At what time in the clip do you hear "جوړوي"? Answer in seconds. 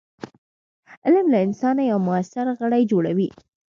2.91-3.29